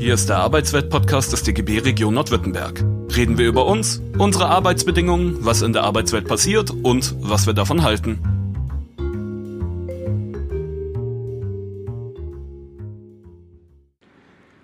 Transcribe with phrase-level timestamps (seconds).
[0.00, 2.82] Hier ist der Arbeitswelt-Podcast des DGB Region Nordwürttemberg.
[3.14, 7.82] Reden wir über uns, unsere Arbeitsbedingungen, was in der Arbeitswelt passiert und was wir davon
[7.82, 8.18] halten.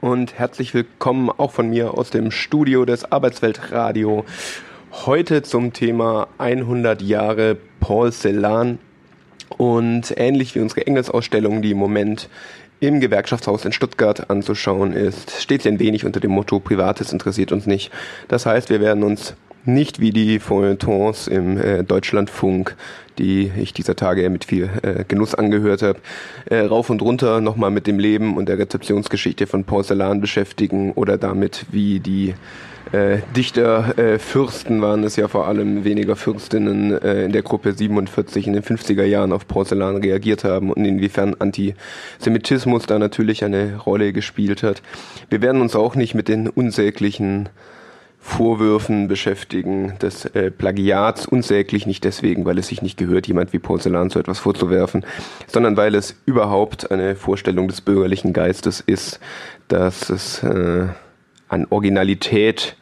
[0.01, 4.25] Und herzlich willkommen auch von mir aus dem Studio des Arbeitsweltradio.
[5.05, 8.79] Heute zum Thema 100 Jahre Paul Celan
[9.59, 12.31] und ähnlich wie unsere Engelsausstellung, die im Moment
[12.81, 17.53] im Gewerkschaftshaus in Stuttgart anzuschauen ist, steht sie ein wenig unter dem Motto Privates interessiert
[17.53, 17.91] uns nicht.
[18.29, 22.77] Das heißt, wir werden uns nicht wie die Feuilletons im äh, Deutschlandfunk,
[23.19, 25.99] die ich dieser Tage mit viel äh, Genuss angehört habe,
[26.47, 31.19] äh, rauf und runter nochmal mit dem Leben und der Rezeptionsgeschichte von Porzellan beschäftigen oder
[31.19, 32.35] damit, wie die
[32.93, 37.73] äh, Dichter, äh, Fürsten waren es ja vor allem, weniger Fürstinnen äh, in der Gruppe
[37.73, 43.77] 47 in den 50er Jahren auf Porzellan reagiert haben und inwiefern Antisemitismus da natürlich eine
[43.77, 44.83] Rolle gespielt hat.
[45.31, 47.49] Wir werden uns auch nicht mit den unsäglichen
[48.21, 53.61] Vorwürfen beschäftigen des äh, Plagiats unsäglich nicht deswegen, weil es sich nicht gehört, jemand wie
[53.61, 55.05] Porzellan so etwas vorzuwerfen,
[55.47, 59.21] sondern weil es überhaupt eine Vorstellung des bürgerlichen Geistes ist,
[59.69, 60.87] dass es äh,
[61.49, 62.77] an Originalität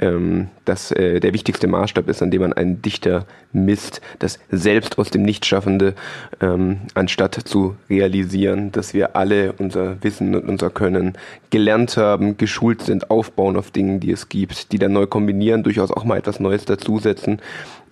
[0.00, 4.98] ähm, das äh, der wichtigste Maßstab ist, an dem man einen Dichter misst, das selbst
[4.98, 5.94] aus dem Nichtschaffende,
[6.40, 11.16] ähm, anstatt zu realisieren, dass wir alle unser Wissen und unser Können
[11.50, 15.90] gelernt haben, geschult sind, aufbauen auf Dingen, die es gibt, die dann neu kombinieren, durchaus
[15.90, 17.40] auch mal etwas Neues dazusetzen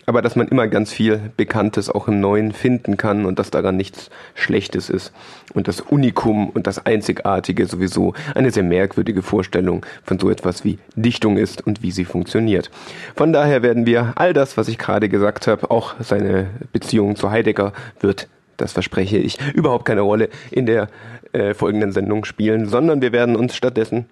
[0.09, 3.77] aber dass man immer ganz viel Bekanntes auch im Neuen finden kann und dass daran
[3.77, 5.13] nichts Schlechtes ist.
[5.53, 10.79] Und das Unikum und das Einzigartige sowieso eine sehr merkwürdige Vorstellung von so etwas wie
[10.97, 12.71] Dichtung ist und wie sie funktioniert.
[13.17, 17.31] Von daher werden wir all das, was ich gerade gesagt habe, auch seine Beziehung zu
[17.31, 20.89] Heidegger wird das verspreche ich, überhaupt keine Rolle in der
[21.33, 24.07] äh, folgenden Sendung spielen, sondern wir werden uns stattdessen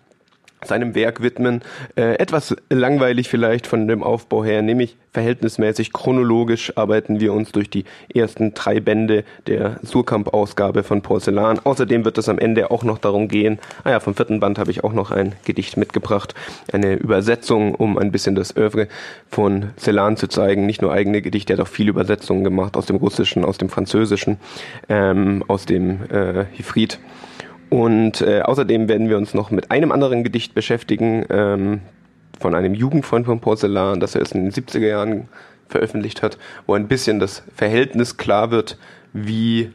[0.66, 1.62] seinem Werk widmen.
[1.96, 7.70] Äh, etwas langweilig vielleicht von dem Aufbau her, nämlich verhältnismäßig chronologisch arbeiten wir uns durch
[7.70, 11.58] die ersten drei Bände der Surkamp-Ausgabe von Porzellan.
[11.58, 14.70] Außerdem wird es am Ende auch noch darum gehen, ah ja, vom vierten Band habe
[14.70, 16.34] ich auch noch ein Gedicht mitgebracht,
[16.70, 18.88] eine Übersetzung, um ein bisschen das Övre
[19.30, 20.66] von Celan zu zeigen.
[20.66, 23.70] Nicht nur eigene Gedichte, er hat auch viele Übersetzungen gemacht aus dem Russischen, aus dem
[23.70, 24.36] Französischen,
[24.90, 26.98] ähm, aus dem äh, Hifrid.
[27.68, 31.80] Und äh, außerdem werden wir uns noch mit einem anderen Gedicht beschäftigen, ähm,
[32.38, 35.28] von einem Jugendfreund von Porzellan, das er erst in den 70er Jahren
[35.68, 38.78] veröffentlicht hat, wo ein bisschen das Verhältnis klar wird,
[39.12, 39.72] wie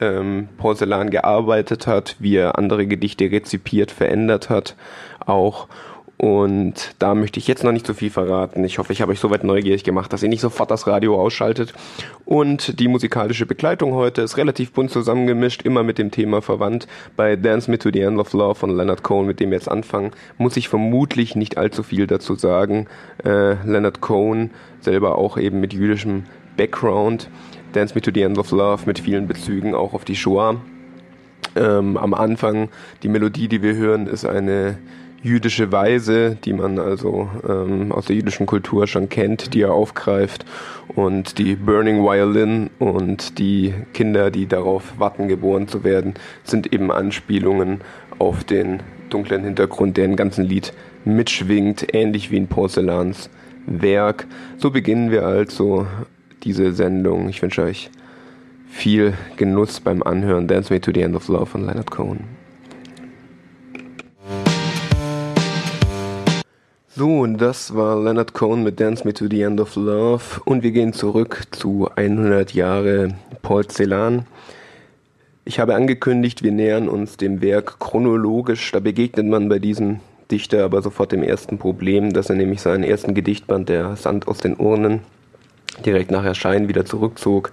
[0.00, 4.76] ähm, Porzellan gearbeitet hat, wie er andere Gedichte rezipiert, verändert hat,
[5.20, 5.68] auch.
[6.16, 8.62] Und da möchte ich jetzt noch nicht so viel verraten.
[8.64, 11.74] Ich hoffe, ich habe euch soweit neugierig gemacht, dass ihr nicht sofort das Radio ausschaltet.
[12.24, 16.86] Und die musikalische Begleitung heute ist relativ bunt zusammengemischt, immer mit dem Thema verwandt.
[17.16, 19.70] Bei Dance Me to the End of Love von Leonard Cohen, mit dem wir jetzt
[19.70, 22.86] anfangen, muss ich vermutlich nicht allzu viel dazu sagen.
[23.24, 26.24] Äh, Leonard Cohen, selber auch eben mit jüdischem
[26.56, 27.28] Background.
[27.72, 30.56] Dance Me to the End of Love mit vielen Bezügen auch auf die Shoah.
[31.56, 32.68] Ähm, am Anfang,
[33.02, 34.78] die Melodie, die wir hören, ist eine
[35.24, 40.44] jüdische Weise, die man also ähm, aus der jüdischen Kultur schon kennt, die er aufgreift.
[40.94, 46.14] Und die Burning Violin und die Kinder, die darauf warten, geboren zu werden,
[46.44, 47.80] sind eben Anspielungen
[48.18, 50.74] auf den dunklen Hintergrund, der im ganzen Lied
[51.06, 53.30] mitschwingt, ähnlich wie in Porzellans
[53.66, 54.26] Werk.
[54.58, 55.86] So beginnen wir also
[56.42, 57.30] diese Sendung.
[57.30, 57.90] Ich wünsche euch
[58.68, 60.48] viel Genuss beim Anhören.
[60.48, 62.43] Dance Me to the End of Love von Leonard Cohen.
[66.96, 70.62] So, und das war Leonard Cohen mit Dance Me to the End of Love und
[70.62, 73.16] wir gehen zurück zu 100 Jahre
[73.66, 74.26] Celan.
[75.44, 78.70] Ich habe angekündigt, wir nähern uns dem Werk chronologisch.
[78.70, 79.98] Da begegnet man bei diesem
[80.30, 84.38] Dichter aber sofort dem ersten Problem, dass er nämlich seinen ersten Gedichtband, der Sand aus
[84.38, 85.00] den Urnen,
[85.84, 87.50] direkt nach Erscheinen wieder zurückzog,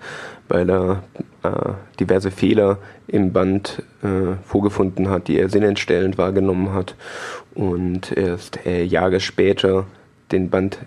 [0.51, 1.03] weil er
[1.43, 6.95] äh, diverse Fehler im Band äh, vorgefunden hat, die er sinnentstellend wahrgenommen hat
[7.55, 9.85] und erst äh, Jahre später
[10.31, 10.79] den Band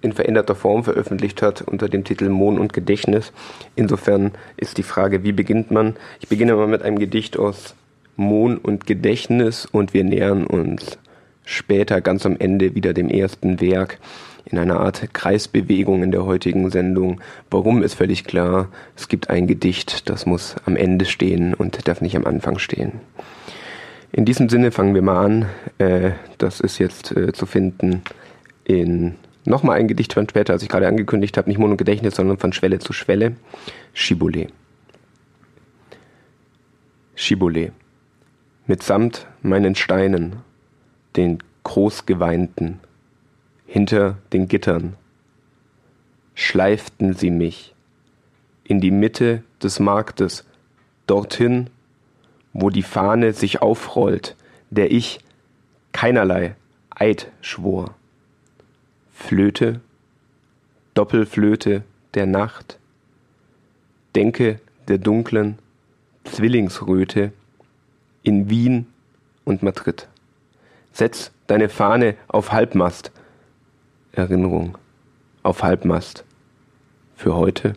[0.00, 3.32] in veränderter Form veröffentlicht hat unter dem Titel Mohn und Gedächtnis.
[3.76, 5.96] Insofern ist die Frage, wie beginnt man?
[6.20, 7.74] Ich beginne mal mit einem Gedicht aus
[8.16, 10.98] Mohn und Gedächtnis und wir nähern uns
[11.44, 13.98] später ganz am Ende wieder dem ersten Werk
[14.44, 17.20] in einer Art Kreisbewegung in der heutigen Sendung.
[17.50, 18.68] Warum ist völlig klar.
[18.96, 23.00] Es gibt ein Gedicht, das muss am Ende stehen und darf nicht am Anfang stehen.
[24.10, 25.46] In diesem Sinne fangen wir mal an.
[25.78, 28.02] Äh, das ist jetzt äh, zu finden
[28.64, 32.52] in nochmal ein Gedicht von später, als ich gerade angekündigt habe, nicht Monogedächtnis, sondern von
[32.52, 33.36] Schwelle zu Schwelle.
[33.94, 34.52] Shibboleth.
[37.14, 37.72] Shibboleth.
[38.66, 40.36] mitsamt meinen Steinen,
[41.16, 42.80] den großgeweinten,
[43.72, 44.96] hinter den Gittern,
[46.34, 47.74] schleiften sie mich
[48.64, 50.44] in die Mitte des Marktes,
[51.06, 51.70] dorthin,
[52.52, 54.36] wo die Fahne sich aufrollt,
[54.68, 55.20] der ich
[55.92, 56.54] keinerlei
[56.90, 57.94] Eid schwor.
[59.14, 59.80] Flöte,
[60.92, 61.82] Doppelflöte
[62.12, 62.78] der Nacht,
[64.14, 65.58] denke der dunklen
[66.24, 67.32] Zwillingsröte
[68.22, 68.92] in Wien
[69.46, 70.08] und Madrid.
[70.92, 73.12] Setz deine Fahne auf Halbmast,
[74.12, 74.76] Erinnerung,
[75.42, 76.24] auf Halbmast,
[77.16, 77.72] für heute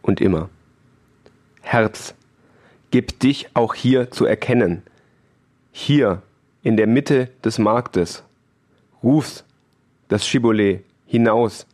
[0.00, 0.48] und immer.
[1.60, 2.14] Herz,
[2.90, 4.82] gib dich auch hier zu erkennen,
[5.72, 6.22] hier
[6.62, 8.24] in der Mitte des Marktes,
[9.02, 9.44] rufst
[10.08, 11.66] das Schibolet hinaus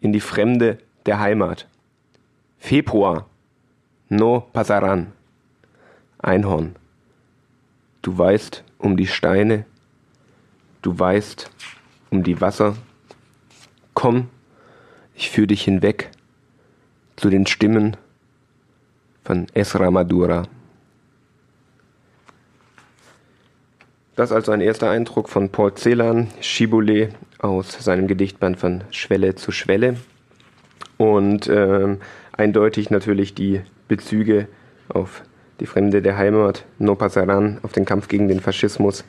[0.00, 1.68] in die Fremde der Heimat.
[2.58, 3.26] Februar,
[4.08, 5.12] no pasaran.
[6.18, 6.74] Einhorn,
[8.02, 9.66] du weißt um die Steine,
[10.82, 11.48] du weißt
[12.10, 12.76] um die Wasser.
[14.00, 14.28] Komm,
[15.16, 16.10] ich führe dich hinweg
[17.16, 17.96] zu den Stimmen
[19.24, 20.44] von Esra Madura.
[24.14, 29.50] Das also ein erster Eindruck von Paul Celan, Shibboleth aus seinem Gedichtband von Schwelle zu
[29.50, 29.96] Schwelle.
[30.96, 31.98] Und ähm,
[32.30, 34.46] eindeutig natürlich die Bezüge
[34.88, 35.24] auf
[35.58, 39.02] die Fremde der Heimat, No Pasaran, auf den Kampf gegen den Faschismus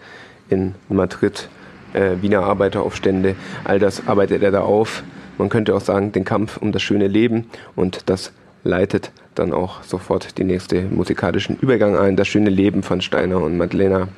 [0.49, 1.47] in Madrid,
[1.93, 5.03] äh, Wiener Arbeiteraufstände, all das arbeitet er da auf
[5.39, 8.33] man könnte auch sagen, den Kampf um das schöne Leben und das
[8.65, 12.17] leitet dann auch sofort den nächsten musikalischen Übergang ein.
[12.17, 14.09] Das schöne Leben von Steiner und Madlena.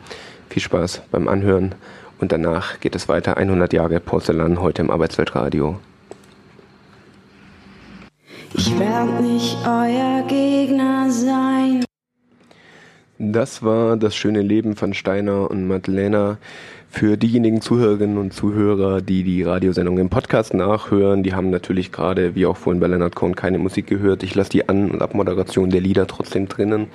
[0.50, 1.76] Viel Spaß beim Anhören
[2.20, 3.38] und danach geht es weiter.
[3.38, 5.80] 100 Jahre Porzellan heute im Arbeitsweltradio.
[8.56, 11.86] Ich werde nicht euer Gegner sein.
[13.20, 16.40] Das war das schöne Leben von Steiner und Madlena.
[16.94, 22.36] Für diejenigen Zuhörerinnen und Zuhörer, die die Radiosendung im Podcast nachhören, die haben natürlich gerade,
[22.36, 24.24] wie auch vorhin bei Leonard Cohn, keine Musik gehört.
[24.24, 26.88] Ich lasse die An- und Abmoderation der Lieder trotzdem drinnen,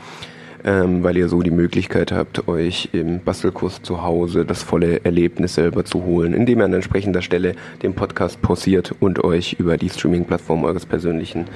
[0.64, 5.54] ähm, weil ihr so die Möglichkeit habt, euch im Bastelkurs zu Hause das volle Erlebnis
[5.54, 9.88] selber zu holen, indem ihr an entsprechender Stelle den Podcast pausiert und euch über die
[9.88, 11.46] Streaming-Plattform eures persönlichen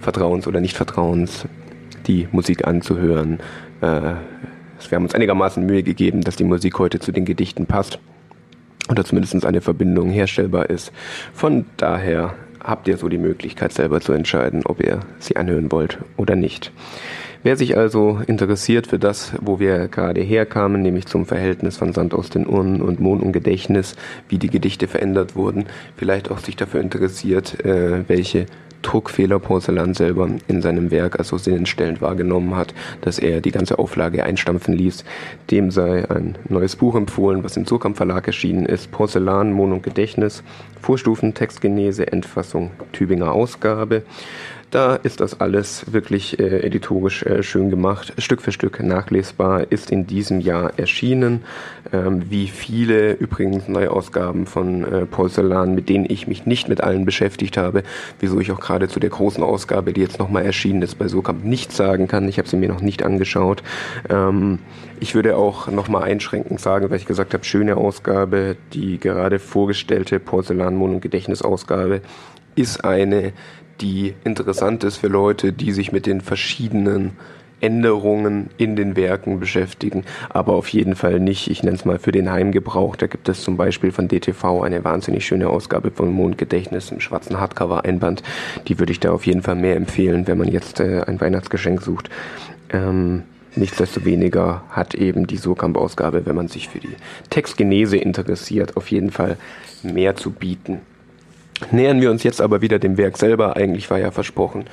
[0.00, 1.46] Vertrauens oder Nichtvertrauens
[2.08, 3.38] die Musik anzuhören.
[3.80, 4.14] Äh,
[4.88, 7.98] wir haben uns einigermaßen Mühe gegeben, dass die Musik heute zu den Gedichten passt
[8.88, 10.92] oder zumindest eine Verbindung herstellbar ist.
[11.34, 15.98] Von daher habt ihr so die Möglichkeit selber zu entscheiden, ob ihr sie anhören wollt
[16.16, 16.72] oder nicht.
[17.42, 22.12] Wer sich also interessiert für das, wo wir gerade herkamen, nämlich zum Verhältnis von Sand
[22.12, 23.96] aus den Urnen und Mond und Gedächtnis,
[24.28, 25.64] wie die Gedichte verändert wurden,
[25.96, 28.44] vielleicht auch sich dafür interessiert, äh, welche
[28.82, 33.78] Druckfehler Porzellan selber in seinem Werk als so sinnenstellend wahrgenommen hat, dass er die ganze
[33.78, 35.04] Auflage einstampfen ließ.
[35.50, 38.90] Dem sei ein neues Buch empfohlen, was im Surkamp Verlag erschienen ist.
[38.90, 40.42] Porzellan, Mon und Gedächtnis,
[40.80, 44.02] Vorstufen, Textgenese, Endfassung, Tübinger Ausgabe.
[44.70, 49.90] Da ist das alles wirklich äh, editorisch äh, schön gemacht, Stück für Stück nachlesbar, ist
[49.90, 51.42] in diesem Jahr erschienen.
[51.92, 57.04] Ähm, wie viele übrigens Neuausgaben von äh, Porzellan, mit denen ich mich nicht mit allen
[57.04, 57.82] beschäftigt habe,
[58.20, 61.44] wieso ich auch gerade zu der großen Ausgabe, die jetzt nochmal erschienen ist, bei Sokamp
[61.44, 62.28] nichts sagen kann.
[62.28, 63.64] Ich habe sie mir noch nicht angeschaut.
[64.08, 64.60] Ähm,
[65.00, 70.20] ich würde auch nochmal einschränkend sagen, weil ich gesagt habe, schöne Ausgabe, die gerade vorgestellte
[70.20, 72.02] Porzellanmond- und Gedächtnisausgabe
[72.54, 73.32] ist eine,
[73.80, 77.12] die interessant ist für Leute, die sich mit den verschiedenen
[77.60, 82.12] Änderungen in den Werken beschäftigen, aber auf jeden Fall nicht, ich nenne es mal für
[82.12, 82.96] den Heimgebrauch.
[82.96, 87.38] Da gibt es zum Beispiel von DTV eine wahnsinnig schöne Ausgabe von Mondgedächtnis im schwarzen
[87.38, 88.22] Hardcover-Einband.
[88.68, 91.82] Die würde ich da auf jeden Fall mehr empfehlen, wenn man jetzt äh, ein Weihnachtsgeschenk
[91.82, 92.08] sucht.
[92.70, 93.24] Ähm,
[93.56, 96.94] Nichtsdestoweniger hat eben die Surkamp-Ausgabe, wenn man sich für die
[97.30, 99.38] Textgenese interessiert, auf jeden Fall
[99.82, 100.80] mehr zu bieten.
[101.70, 103.56] Nähern wir uns jetzt aber wieder dem Werk selber.
[103.56, 104.64] Eigentlich war ja versprochen,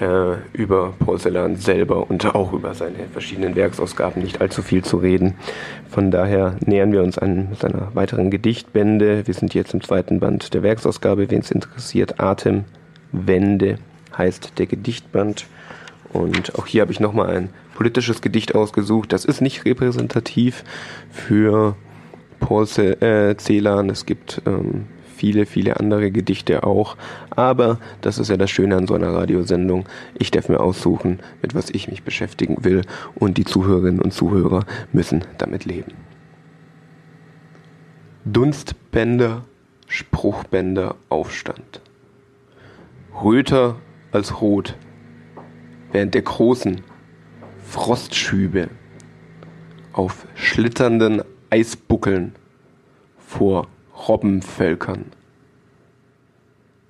[0.00, 5.34] äh, über Porzellan selber und auch über seine verschiedenen Werksausgaben nicht allzu viel zu reden.
[5.88, 9.26] Von daher nähern wir uns an seiner weiteren Gedichtbände.
[9.26, 11.30] Wir sind jetzt im zweiten Band der Werksausgabe.
[11.30, 13.78] Wen es interessiert, Atemwende
[14.16, 15.46] heißt der Gedichtband.
[16.12, 19.12] Und auch hier habe ich nochmal ein politisches Gedicht ausgesucht.
[19.12, 20.64] Das ist nicht repräsentativ
[21.10, 21.76] für
[22.40, 23.90] Paul Celan.
[23.90, 26.96] Es gibt ähm, viele, viele andere Gedichte auch.
[27.30, 29.86] Aber das ist ja das Schöne an so einer Radiosendung.
[30.14, 32.82] Ich darf mir aussuchen, mit was ich mich beschäftigen will
[33.14, 35.92] und die Zuhörerinnen und Zuhörer müssen damit leben.
[38.24, 39.44] Dunstbänder,
[39.86, 41.80] Spruchbänder, Aufstand.
[43.22, 43.76] Röter
[44.12, 44.76] als rot,
[45.92, 46.82] während der großen
[47.64, 48.68] Frostschübe
[49.92, 52.34] auf schlitternden Eisbuckeln
[53.18, 55.06] vor Robbenvölkern.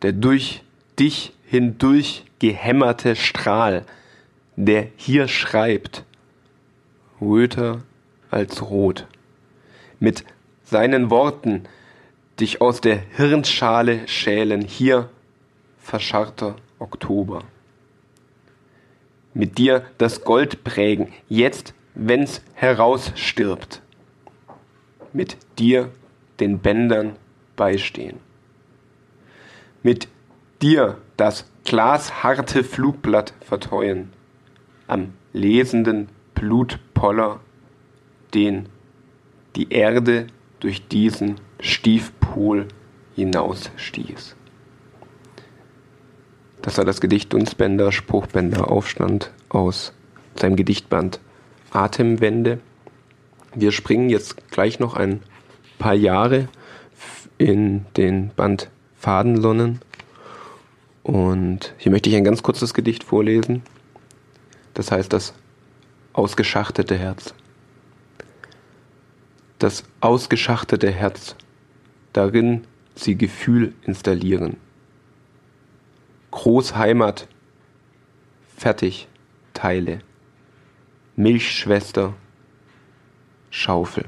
[0.02, 0.62] Der durch
[0.98, 3.84] dich hindurch gehämmerte Strahl,
[4.56, 6.04] der hier schreibt,
[7.20, 7.82] röter
[8.30, 9.06] als rot,
[10.00, 10.24] mit
[10.64, 11.64] seinen Worten
[12.40, 15.08] dich aus der Hirnschale schälen, hier
[15.78, 17.44] verscharrter Oktober.
[19.32, 23.80] Mit dir das Gold prägen, jetzt, wenn's herausstirbt.
[25.12, 25.90] Mit dir
[26.40, 27.16] den Bändern
[27.56, 28.18] beistehen.
[29.82, 30.08] Mit
[30.62, 34.12] dir das glasharte Flugblatt verteuen,
[34.86, 37.40] am lesenden Blutpoller,
[38.34, 38.68] den
[39.56, 40.26] die Erde
[40.60, 42.68] durch diesen Stiefpol
[43.14, 44.36] hinausstieß.
[46.62, 49.92] Das war das Gedicht Dunstbänder, Spruchbänder, Aufstand aus
[50.34, 51.20] seinem Gedichtband
[51.70, 52.60] Atemwende.
[53.54, 55.22] Wir springen jetzt gleich noch ein
[55.78, 56.48] paar Jahre
[57.38, 59.80] in den Band Fadenlonnen.
[61.02, 63.62] Und hier möchte ich ein ganz kurzes Gedicht vorlesen.
[64.74, 65.34] Das heißt das
[66.12, 67.34] ausgeschachtete Herz.
[69.58, 71.36] Das ausgeschachtete Herz,
[72.12, 72.64] darin
[72.94, 74.56] sie Gefühl installieren.
[76.30, 77.28] Großheimat,
[78.56, 79.08] fertig,
[79.54, 80.00] Teile.
[81.14, 82.12] Milchschwester,
[83.50, 84.04] Schaufel.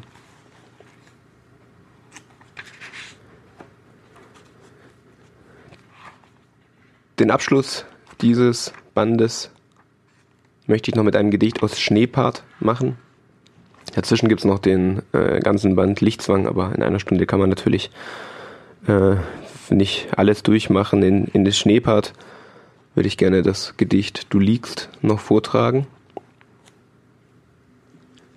[7.19, 7.85] Den Abschluss
[8.21, 9.51] dieses Bandes
[10.69, 12.97] möchte ich noch mit einem Gedicht aus Schneepart machen.
[13.93, 17.49] Dazwischen gibt es noch den äh, ganzen Band Lichtzwang, aber in einer Stunde kann man
[17.49, 17.91] natürlich
[18.87, 19.17] äh,
[19.71, 21.03] nicht alles durchmachen.
[21.03, 22.13] In, in das Schneepart
[22.95, 25.89] würde ich gerne das Gedicht Du liegst noch vortragen.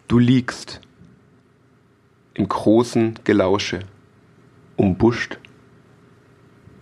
[0.08, 0.82] Du liegst
[2.34, 3.82] im großen Gelausche,
[4.76, 5.38] umbuscht,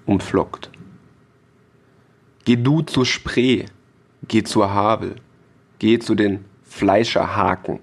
[0.06, 0.70] umflockt.
[2.50, 3.66] Geh du zur Spree,
[4.28, 5.18] geh zur Havel,
[5.78, 7.78] geh zu den Fleischerhaken,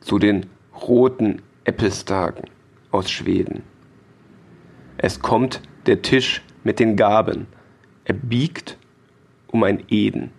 [0.00, 0.44] zu den
[0.78, 2.44] roten Äppelstagen
[2.90, 3.62] aus Schweden.
[4.98, 7.46] Es kommt der Tisch mit den Gaben,
[8.04, 8.76] er biegt
[9.46, 10.32] um ein Eden.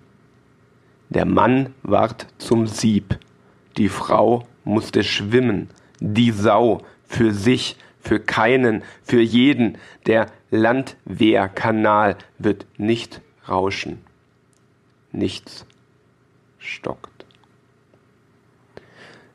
[1.09, 3.17] Der Mann ward zum Sieb,
[3.77, 5.69] die Frau musste schwimmen,
[5.99, 9.79] die Sau für sich, für keinen, für jeden.
[10.05, 13.99] Der Landwehrkanal wird nicht Rauschen.
[15.11, 15.65] Nichts
[16.59, 17.25] stockt.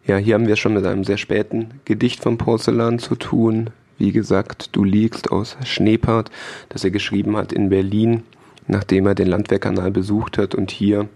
[0.06, 3.70] Ja, hier haben wir schon mit einem sehr späten Gedicht von Porzellan zu tun.
[3.98, 6.30] Wie gesagt, du liegst aus Schneepart,
[6.68, 8.22] das er geschrieben hat in Berlin,
[8.68, 10.54] nachdem er den Landwehrkanal besucht hat.
[10.54, 11.08] Und hier,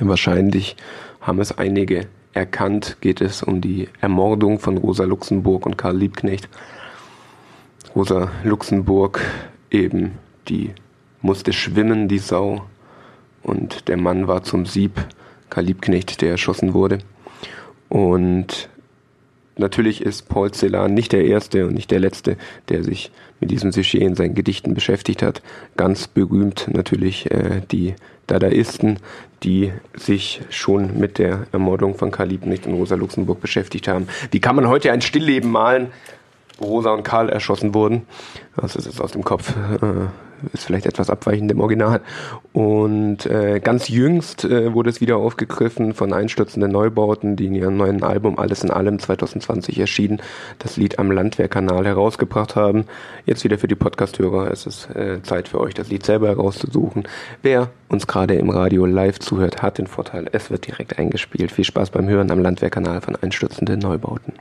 [0.00, 0.76] wahrscheinlich
[1.20, 6.48] haben es einige erkannt, geht es um die Ermordung von Rosa Luxemburg und Karl Liebknecht.
[7.94, 9.20] Rosa Luxemburg
[9.70, 10.72] eben die
[11.24, 12.64] musste schwimmen, die Sau.
[13.42, 14.92] Und der Mann war zum Sieb,
[15.50, 16.98] Karl Liebknecht, der erschossen wurde.
[17.88, 18.68] Und
[19.56, 22.36] natürlich ist Paul Celan nicht der Erste und nicht der Letzte,
[22.68, 25.42] der sich mit diesem Sujet in seinen Gedichten beschäftigt hat.
[25.76, 27.94] Ganz berühmt natürlich äh, die
[28.26, 28.98] Dadaisten,
[29.42, 34.08] die sich schon mit der Ermordung von Karl Liebknecht und Rosa Luxemburg beschäftigt haben.
[34.30, 35.88] Wie kann man heute ein Stillleben malen,
[36.60, 38.06] Rosa und Karl erschossen wurden?
[38.56, 40.06] Das ist jetzt aus dem Kopf äh,
[40.52, 42.00] ist vielleicht etwas abweichend im Original.
[42.52, 47.76] Und äh, ganz jüngst äh, wurde es wieder aufgegriffen von einstürzenden Neubauten, die in ihrem
[47.76, 50.20] neuen Album Alles in allem 2020 erschienen,
[50.58, 52.84] das Lied am Landwehrkanal herausgebracht haben.
[53.26, 57.04] Jetzt wieder für die Podcast-Hörer, es ist äh, Zeit für euch, das Lied selber herauszusuchen.
[57.42, 61.52] Wer uns gerade im Radio live zuhört, hat den Vorteil, es wird direkt eingespielt.
[61.52, 64.34] Viel Spaß beim Hören am Landwehrkanal von einstürzenden Neubauten.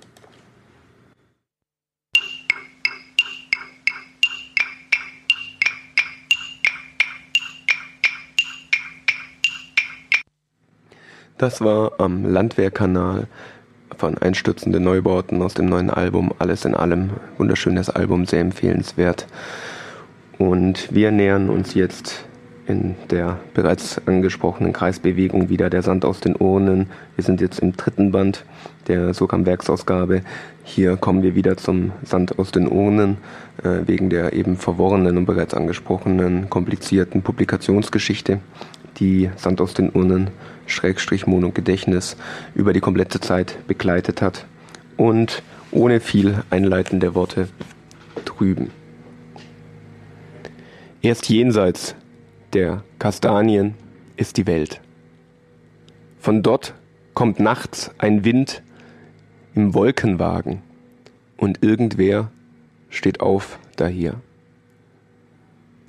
[11.44, 13.28] Das war am Landwehrkanal
[13.98, 17.10] von einstürzenden Neubauten aus dem neuen Album Alles in allem.
[17.38, 19.28] Wunderschönes Album, sehr empfehlenswert.
[20.38, 22.24] Und wir nähern uns jetzt
[22.66, 26.88] in der bereits angesprochenen Kreisbewegung wieder der Sand aus den Urnen.
[27.18, 28.46] Wir sind jetzt im dritten Band
[28.88, 30.22] der Sokam Werksausgabe.
[30.64, 33.18] Hier kommen wir wieder zum Sand aus den Urnen
[33.64, 38.40] äh, wegen der eben verworrenen und bereits angesprochenen komplizierten Publikationsgeschichte,
[38.98, 40.30] die Sand aus den Urnen
[40.66, 42.16] Schrägstrich Mon und Gedächtnis
[42.56, 44.46] über die komplette Zeit begleitet hat
[44.98, 47.50] und ohne viel einleitende Worte
[48.26, 48.72] drüben.
[51.02, 51.96] Erst jenseits
[52.54, 53.74] der Kastanien
[54.16, 54.80] ist die Welt.
[56.20, 56.74] Von dort
[57.14, 58.64] kommt nachts ein Wind,
[59.56, 60.62] im Wolkenwagen
[61.38, 62.32] und irgendwer
[62.90, 64.16] steht auf da hier.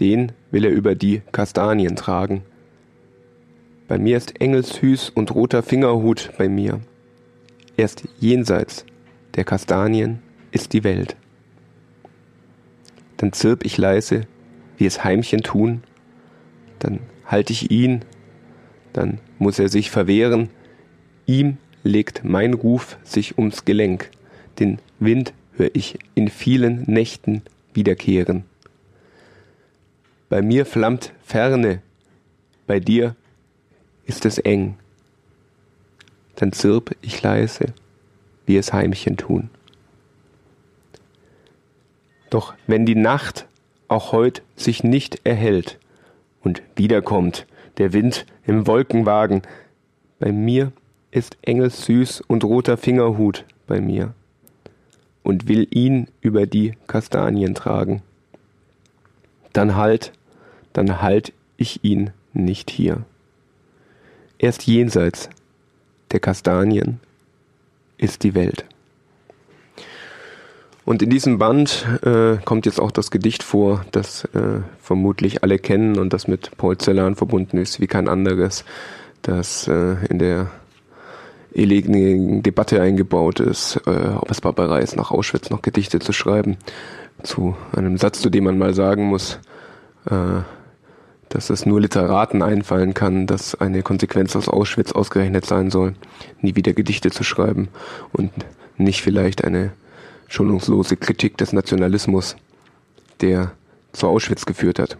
[0.00, 2.42] Den will er über die Kastanien tragen.
[3.86, 6.80] Bei mir ist Engelshüß und roter Fingerhut bei mir.
[7.76, 8.86] Erst jenseits
[9.34, 10.22] der Kastanien
[10.52, 11.16] ist die Welt.
[13.18, 14.26] Dann zirp ich leise,
[14.78, 15.82] wie es Heimchen tun,
[16.78, 18.04] dann halt ich ihn,
[18.92, 20.48] dann muss er sich verwehren,
[21.26, 24.10] ihm legt mein Ruf sich ums Gelenk,
[24.58, 27.42] den Wind hör ich in vielen Nächten
[27.74, 28.44] wiederkehren.
[30.28, 31.82] Bei mir flammt Ferne,
[32.66, 33.14] bei dir
[34.06, 34.76] ist es eng.
[36.36, 37.72] Dann zirp ich leise,
[38.46, 39.50] wie es Heimchen tun.
[42.30, 43.46] Doch wenn die Nacht
[43.88, 45.78] auch heut sich nicht erhellt
[46.42, 47.46] und wiederkommt
[47.78, 49.42] der Wind im Wolkenwagen,
[50.18, 50.72] bei mir
[51.10, 54.14] ist Engelssüß und roter Fingerhut bei mir
[55.22, 58.02] und will ihn über die Kastanien tragen.
[59.52, 60.12] Dann halt,
[60.72, 63.04] dann halt ich ihn nicht hier.
[64.44, 65.30] Erst jenseits
[66.12, 67.00] der Kastanien
[67.96, 68.66] ist die Welt.
[70.84, 75.58] Und in diesem Band äh, kommt jetzt auch das Gedicht vor, das äh, vermutlich alle
[75.58, 78.66] kennen und das mit Paul Celan verbunden ist wie kein anderes,
[79.22, 80.50] das äh, in der
[81.54, 86.58] ewigen Debatte eingebaut ist, äh, ob es Barbarei ist, nach Auschwitz noch Gedichte zu schreiben.
[87.22, 89.38] Zu einem Satz, zu dem man mal sagen muss,
[90.04, 90.42] äh,
[91.34, 95.94] dass es nur Literaten einfallen kann, dass eine Konsequenz aus Auschwitz ausgerechnet sein soll,
[96.40, 97.68] nie wieder Gedichte zu schreiben
[98.12, 98.30] und
[98.76, 99.72] nicht vielleicht eine
[100.28, 102.36] schonungslose Kritik des Nationalismus,
[103.20, 103.50] der
[103.92, 104.96] zu Auschwitz geführt hat.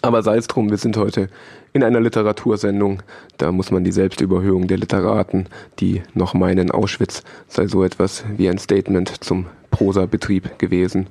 [0.00, 1.28] Aber sei es drum, wir sind heute
[1.74, 3.02] in einer Literatursendung.
[3.36, 5.46] Da muss man die Selbstüberhöhung der Literaten,
[5.78, 11.06] die noch meinen, Auschwitz sei so etwas wie ein Statement zum Prosabetrieb gewesen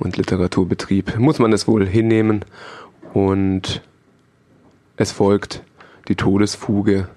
[0.00, 2.44] und Literaturbetrieb, muss man es wohl hinnehmen.
[3.12, 3.82] Und
[4.96, 5.62] es folgt
[6.08, 7.08] die Todesfuge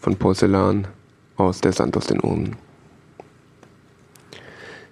[0.00, 0.86] von Porzellan
[1.36, 2.56] aus der Sand aus den Urnen.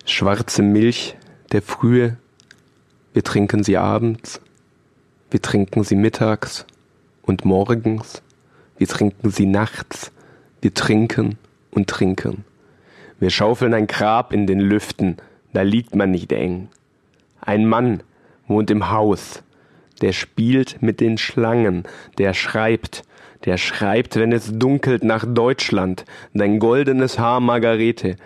[0.05, 1.17] Schwarze Milch
[1.53, 2.17] der Frühe,
[3.13, 4.41] wir trinken sie abends,
[5.31, 6.67] wir trinken sie mittags
[7.23, 8.23] und morgens,
[8.77, 10.13] wir trinken sie nachts,
[10.61, 11.39] wir trinken
[11.71, 12.45] und trinken.
[13.21, 15.17] Wir schaufeln ein Grab in den Lüften,
[15.53, 16.69] da liegt man nicht eng.
[17.41, 18.03] Ein Mann
[18.49, 19.43] wohnt im Haus,
[20.03, 21.85] der spielt mit den Schlangen,
[22.19, 23.05] der schreibt,
[23.45, 28.17] der schreibt, wenn es dunkelt nach Deutschland, dein goldenes Haar Margarete,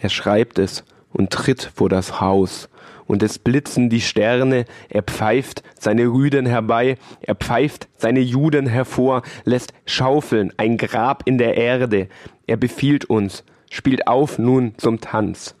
[0.00, 2.68] er schreibt es und tritt vor das Haus,
[3.06, 9.22] und es blitzen die Sterne, er pfeift seine Rüden herbei, er pfeift seine Juden hervor,
[9.44, 12.08] lässt schaufeln ein Grab in der Erde,
[12.46, 15.54] er befiehlt uns, spielt auf nun zum Tanz.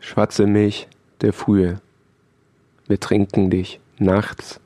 [0.00, 0.88] Schwarze Milch
[1.20, 1.82] der Frühe,
[2.90, 4.58] wir trinken dich nachts,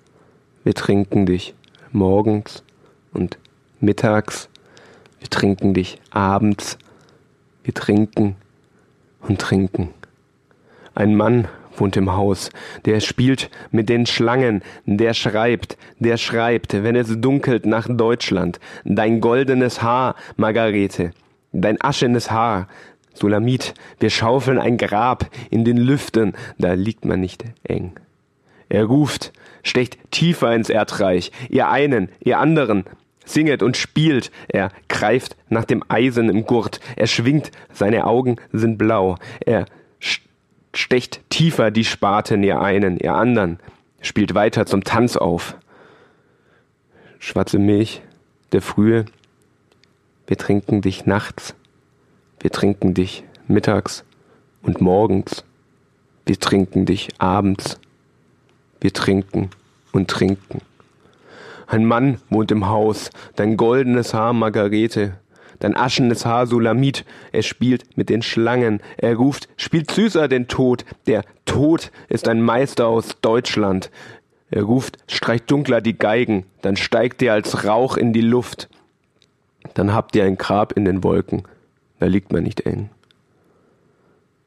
[0.65, 1.53] wir trinken dich
[1.93, 2.65] morgens
[3.13, 3.37] und
[3.81, 4.49] mittags,
[5.21, 6.79] wir trinken dich abends,
[7.65, 8.37] wir trinken
[9.21, 9.91] und trinken.
[10.95, 12.49] Ein Mann wohnt im Haus,
[12.87, 19.21] der spielt mit den Schlangen, der schreibt, der schreibt, wenn es dunkelt nach Deutschland, dein
[19.21, 21.11] goldenes Haar, Margarete,
[21.53, 22.69] dein aschenes Haar,
[23.13, 27.93] Sulamit, wir schaufeln ein Grab in den Lüften, da liegt man nicht eng.
[28.69, 32.85] Er ruft, stecht tiefer ins Erdreich, ihr einen, ihr anderen,
[33.25, 38.79] singet und spielt, er greift nach dem Eisen im Gurt, er schwingt, seine Augen sind
[38.79, 39.67] blau, er
[40.75, 43.59] stecht tiefer die Spaten, ihr einen, ihr anderen,
[44.01, 45.57] spielt weiter zum Tanz auf.
[47.19, 48.03] Schwarze Milch,
[48.53, 49.07] der Frühe,
[50.27, 51.55] wir trinken dich nachts,
[52.41, 54.05] wir trinken dich mittags
[54.63, 55.45] und morgens,
[56.27, 57.79] wir trinken dich abends,
[58.85, 59.49] wir trinken
[59.93, 60.61] und trinken.
[61.67, 65.15] Ein Mann wohnt im Haus, dein goldenes Haar Margarete,
[65.59, 70.85] dein aschenes Haar Sulamit, er spielt mit den Schlangen, er ruft, spielt süßer den Tod,
[71.07, 73.91] der Tod ist ein Meister aus Deutschland.
[74.51, 78.69] Er ruft, streicht dunkler die Geigen, dann steigt ihr als Rauch in die Luft.
[79.73, 81.45] Dann habt ihr ein Grab in den Wolken,
[82.01, 82.91] da liegt man nicht eng.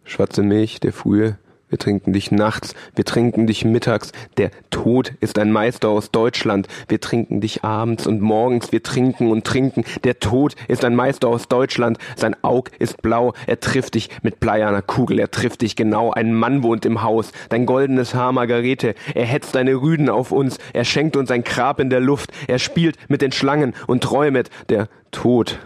[0.03, 4.13] Schwarze Milch, der frühe, wir trinken dich nachts, wir trinken dich mittags.
[4.37, 6.67] Der Tod ist ein Meister aus Deutschland.
[6.87, 9.83] Wir trinken dich abends und morgens, wir trinken und trinken.
[10.05, 11.97] Der Tod ist ein Meister aus Deutschland.
[12.15, 16.11] Sein Aug ist blau, er trifft dich mit bleierner Kugel, er trifft dich genau.
[16.11, 18.95] Ein Mann wohnt im Haus, dein goldenes Haar Margarete.
[19.13, 22.31] Er hetzt deine Rüden auf uns, er schenkt uns ein Grab in der Luft.
[22.47, 24.49] Er spielt mit den Schlangen und träumet.
[24.69, 25.59] Der Tod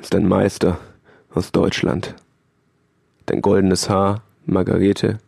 [0.00, 0.78] ist ein Meister
[1.34, 2.14] aus Deutschland.
[3.26, 5.18] Dein goldenes Haar, Margarete,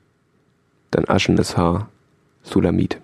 [0.90, 1.88] dein aschenes Haar,
[2.42, 3.00] Sulamit.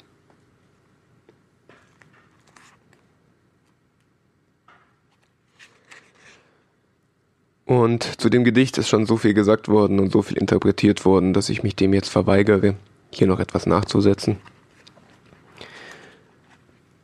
[7.64, 11.32] Und zu dem Gedicht ist schon so viel gesagt worden und so viel interpretiert worden,
[11.32, 12.74] dass ich mich dem jetzt verweigere,
[13.10, 14.36] hier noch etwas nachzusetzen.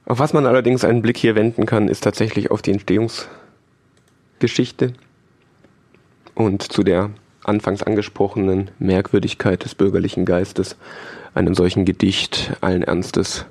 [0.05, 4.93] Auf was man allerdings einen Blick hier wenden kann, ist tatsächlich auf die Entstehungsgeschichte
[6.35, 7.11] und zu der
[7.45, 10.77] anfangs angesprochenen Merkwürdigkeit des bürgerlichen Geistes,
[11.35, 13.47] einem solchen Gedicht allen Ernstes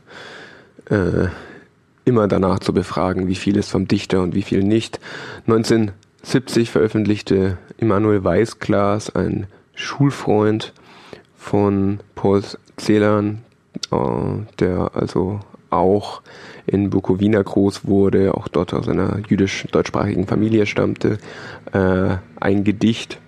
[0.90, 1.28] äh,
[2.06, 5.00] immer danach zu befragen, wie viel ist vom Dichter und wie viel nicht.
[5.48, 10.74] 1970 veröffentlichte Immanuel Weißglas, ein Schulfreund
[11.38, 12.44] von Paul
[12.78, 13.44] Celan,
[13.92, 13.98] äh,
[14.60, 16.22] der also auch
[16.66, 21.18] in Bukowina groß wurde, auch dort aus einer jüdisch-deutschsprachigen Familie stammte,
[21.74, 23.20] äh, ein Gedicht.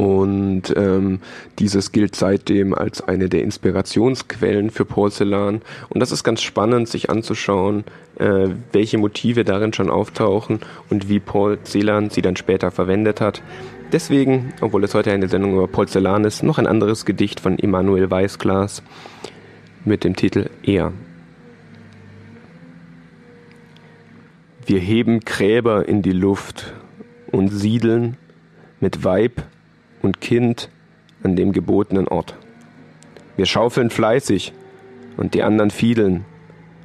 [0.00, 1.20] Und ähm,
[1.58, 5.60] dieses gilt seitdem als eine der Inspirationsquellen für Porzellan.
[5.90, 7.84] Und das ist ganz spannend, sich anzuschauen,
[8.18, 11.20] äh, welche Motive darin schon auftauchen und wie
[11.64, 13.42] Celan sie dann später verwendet hat.
[13.92, 18.10] Deswegen, obwohl es heute eine Sendung über Porzellan ist, noch ein anderes Gedicht von Emanuel
[18.10, 18.82] Weißglas
[19.84, 20.94] mit dem Titel Er.
[24.64, 26.72] Wir heben Gräber in die Luft
[27.30, 28.16] und siedeln
[28.80, 29.42] mit Weib
[30.02, 30.68] und Kind
[31.22, 32.36] an dem gebotenen Ort.
[33.36, 34.52] Wir schaufeln fleißig
[35.16, 36.24] und die anderen fiedeln.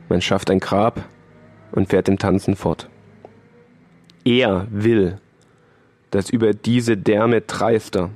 [0.09, 1.03] Man schafft ein Grab
[1.71, 2.89] und fährt im Tanzen fort.
[4.23, 5.19] Er will,
[6.11, 8.09] dass über diese Därme dreister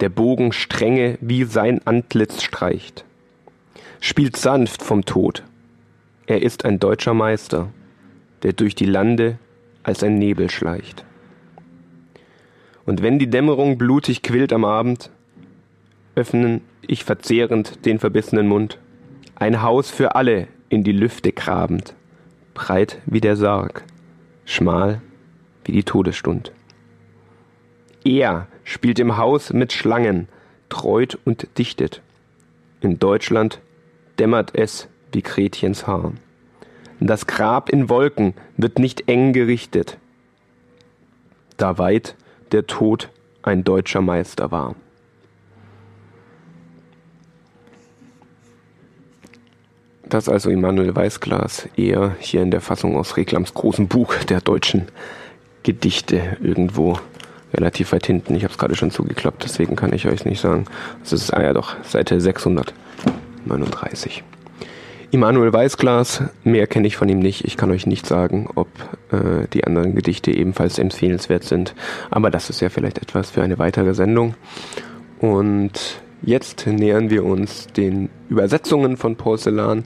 [0.00, 3.04] der Bogen strenge wie sein Antlitz streicht.
[4.00, 5.44] Spielt sanft vom Tod.
[6.26, 7.68] Er ist ein deutscher Meister
[8.42, 9.38] der durch die Lande
[9.82, 11.04] als ein Nebel schleicht.
[12.84, 15.10] Und wenn die Dämmerung blutig quillt am Abend,
[16.14, 18.78] öffnen ich verzehrend den verbissenen Mund,
[19.36, 21.94] ein Haus für alle in die Lüfte grabend,
[22.54, 23.84] breit wie der Sarg,
[24.44, 25.00] schmal
[25.64, 26.52] wie die Todesstund.
[28.04, 30.28] Er spielt im Haus mit Schlangen,
[30.68, 32.02] treut und dichtet.
[32.80, 33.60] In Deutschland
[34.18, 36.12] dämmert es wie Gretchens Haar.
[36.98, 39.98] Das Grab in Wolken wird nicht eng gerichtet,
[41.56, 42.16] da weit
[42.52, 43.10] der Tod
[43.42, 44.74] ein deutscher Meister war.
[50.12, 54.88] Das also Immanuel Weißglas, eher hier in der Fassung aus Reklams großem Buch der deutschen
[55.62, 56.98] Gedichte irgendwo
[57.54, 58.34] relativ weit hinten.
[58.34, 60.66] Ich habe es gerade schon zugeklappt, deswegen kann ich euch nicht sagen.
[61.00, 64.22] Das ist ah ja doch Seite 639.
[65.12, 67.44] Immanuel Weißglas, mehr kenne ich von ihm nicht.
[67.44, 68.68] Ich kann euch nicht sagen, ob
[69.10, 71.74] äh, die anderen Gedichte ebenfalls empfehlenswert sind.
[72.10, 74.34] Aber das ist ja vielleicht etwas für eine weitere Sendung.
[75.20, 79.84] Und jetzt nähern wir uns den Übersetzungen von Porzellan,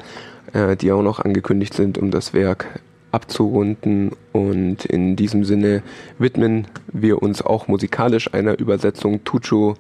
[0.53, 2.79] äh, die auch noch angekündigt sind, um das Werk
[3.11, 4.13] abzurunden.
[4.31, 5.83] Und in diesem Sinne
[6.21, 9.75] widmen wir uns auch musikalisch einer Übersetzung Tuccio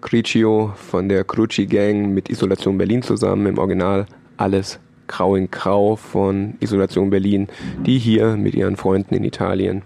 [0.00, 4.06] Criccio von der Cruci Gang mit Isolation Berlin zusammen im Original
[4.40, 7.48] alles grau in grau von Isolation Berlin,
[7.84, 9.82] die hier mit ihren Freunden in Italien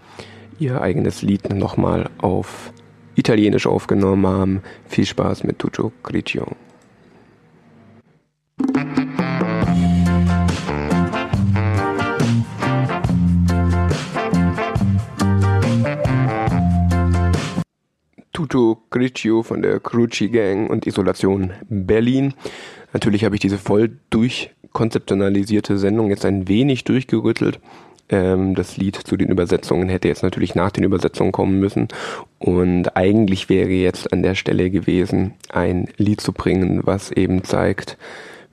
[0.59, 2.73] ihr eigenes Lied nochmal auf
[3.17, 4.63] Italienisch aufgenommen haben.
[4.87, 6.47] Viel Spaß mit Tuccio Criccio.
[18.33, 22.35] Tuto Griccio von der Cruci Gang und Isolation Berlin.
[22.95, 27.59] Natürlich habe ich diese voll durchkonzeptionalisierte Sendung jetzt ein wenig durchgerüttelt.
[28.09, 31.89] Ähm, das Lied zu den Übersetzungen hätte jetzt natürlich nach den Übersetzungen kommen müssen.
[32.39, 37.99] Und eigentlich wäre jetzt an der Stelle gewesen, ein Lied zu bringen, was eben zeigt,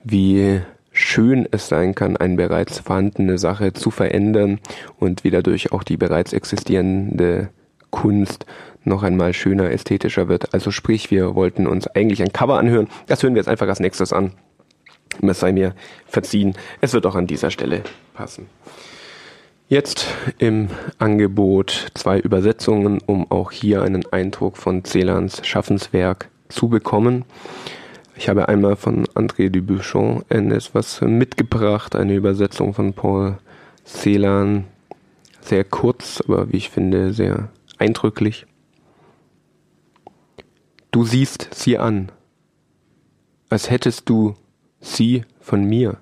[0.02, 4.58] wie schön es sein kann, eine bereits vorhandene Sache zu verändern
[4.98, 7.48] und wie dadurch auch die bereits existierende
[7.90, 8.44] Kunst
[8.84, 10.54] noch einmal schöner, ästhetischer wird.
[10.54, 12.88] Also sprich, wir wollten uns eigentlich ein Cover anhören.
[13.06, 14.32] Das hören wir jetzt einfach als nächstes an.
[15.20, 15.74] Es sei mir
[16.06, 16.54] verziehen.
[16.80, 17.82] Es wird auch an dieser Stelle
[18.14, 18.46] passen.
[19.68, 20.06] Jetzt
[20.38, 20.68] im
[20.98, 27.24] Angebot zwei Übersetzungen, um auch hier einen Eindruck von Celans Schaffenswerk zu bekommen.
[28.16, 33.38] Ich habe einmal von André Dubuchon etwas mitgebracht, eine Übersetzung von Paul
[33.86, 34.64] Celan.
[35.40, 38.46] Sehr kurz, aber wie ich finde, sehr eindrücklich.
[40.92, 42.12] Du siehst sie an,
[43.48, 44.36] als hättest du
[44.78, 45.96] sie von mir.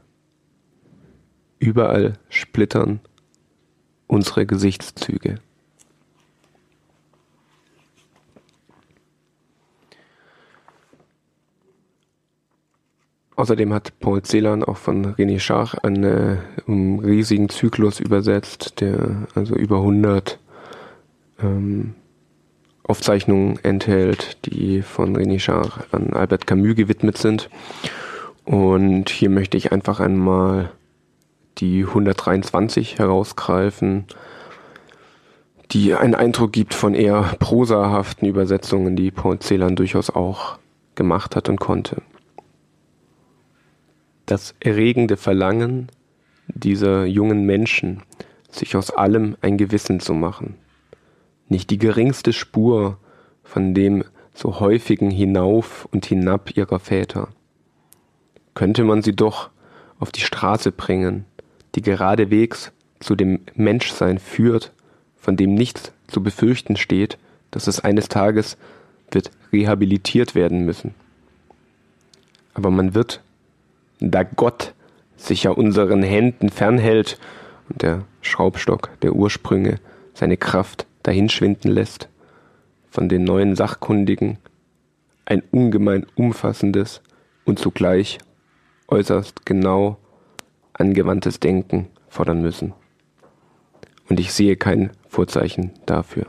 [1.61, 2.98] Überall splittern
[4.09, 5.37] unsere Gesichtszüge.
[13.37, 19.29] Außerdem hat Paul Celan auch von René Schach einen, äh, einen riesigen Zyklus übersetzt, der
[19.37, 20.40] also über 100
[21.38, 21.94] ähm,
[22.90, 27.48] Aufzeichnungen enthält, die von René Char an Albert Camus gewidmet sind.
[28.44, 30.72] Und hier möchte ich einfach einmal
[31.59, 34.07] die 123 herausgreifen,
[35.70, 40.59] die einen Eindruck gibt von eher prosahaften Übersetzungen, die Paul Celan durchaus auch
[40.96, 42.03] gemacht hat und konnte.
[44.26, 45.92] Das erregende Verlangen
[46.48, 48.03] dieser jungen Menschen,
[48.50, 50.57] sich aus allem ein Gewissen zu machen–
[51.50, 52.98] nicht die geringste Spur
[53.42, 57.28] von dem so häufigen Hinauf und Hinab ihrer Väter.
[58.54, 59.50] Könnte man sie doch
[59.98, 61.26] auf die Straße bringen,
[61.74, 64.72] die geradewegs zu dem Menschsein führt,
[65.16, 67.18] von dem nichts zu befürchten steht,
[67.50, 68.56] dass es eines Tages
[69.10, 70.94] wird rehabilitiert werden müssen.
[72.54, 73.20] Aber man wird,
[73.98, 74.74] da Gott
[75.16, 77.18] sich ja unseren Händen fernhält
[77.68, 79.78] und der Schraubstock der Ursprünge
[80.14, 82.08] seine Kraft dahinschwinden lässt,
[82.90, 84.38] von den neuen Sachkundigen
[85.24, 87.02] ein ungemein umfassendes
[87.44, 88.18] und zugleich
[88.88, 89.98] äußerst genau
[90.72, 92.72] angewandtes Denken fordern müssen.
[94.08, 96.26] Und ich sehe kein Vorzeichen dafür.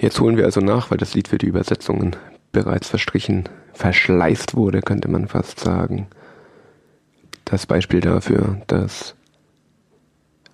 [0.00, 2.16] Jetzt holen wir also nach, weil das Lied für die Übersetzungen
[2.52, 6.08] bereits verstrichen, verschleißt wurde, könnte man fast sagen.
[7.44, 9.14] Das Beispiel dafür, dass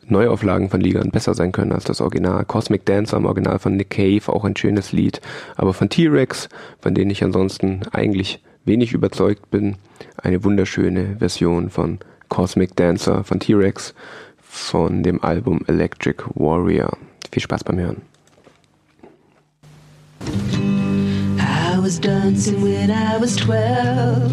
[0.08, 2.44] Neuauflagen von Liedern besser sein können als das Original.
[2.44, 5.20] Cosmic Dancer im Original von Nick Cave, auch ein schönes Lied.
[5.56, 6.48] Aber von T-Rex,
[6.80, 9.76] von denen ich ansonsten eigentlich wenig überzeugt bin,
[10.16, 13.94] eine wunderschöne Version von Cosmic Dancer von T-Rex
[14.40, 16.96] von dem Album Electric Warrior.
[17.30, 18.02] Viel Spaß beim Hören.
[21.38, 24.32] I was dancing when I was 12.